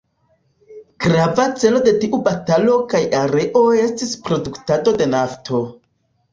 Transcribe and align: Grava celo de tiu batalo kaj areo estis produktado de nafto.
Grava 1.05 1.45
celo 1.63 1.81
de 1.89 1.93
tiu 2.05 2.21
batalo 2.29 2.79
kaj 2.95 3.03
areo 3.21 3.63
estis 3.85 4.17
produktado 4.27 4.99
de 5.05 5.13
nafto. 5.15 5.65